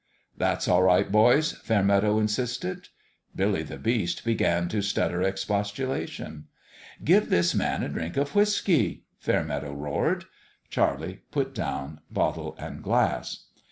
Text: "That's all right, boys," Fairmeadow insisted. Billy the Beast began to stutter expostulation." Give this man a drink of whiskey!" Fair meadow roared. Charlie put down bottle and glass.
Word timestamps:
"That's 0.35 0.67
all 0.67 0.81
right, 0.81 1.11
boys," 1.11 1.51
Fairmeadow 1.51 2.17
insisted. 2.17 2.87
Billy 3.35 3.61
the 3.61 3.77
Beast 3.77 4.25
began 4.25 4.67
to 4.69 4.81
stutter 4.81 5.21
expostulation." 5.21 6.47
Give 7.03 7.29
this 7.29 7.53
man 7.53 7.83
a 7.83 7.89
drink 7.89 8.17
of 8.17 8.33
whiskey!" 8.33 9.03
Fair 9.19 9.43
meadow 9.43 9.71
roared. 9.73 10.25
Charlie 10.71 11.21
put 11.29 11.53
down 11.53 11.99
bottle 12.09 12.55
and 12.57 12.81
glass. 12.81 13.45